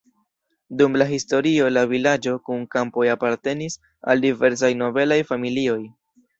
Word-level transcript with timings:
Dum 0.79 0.95
la 1.01 1.05
historio 1.17 1.67
la 1.73 1.83
vilaĝo 1.91 2.33
kun 2.49 2.65
kampoj 2.77 3.07
apartenis 3.17 3.79
al 4.15 4.27
diversaj 4.27 4.73
nobelaj 4.83 5.23
familioj. 5.33 5.81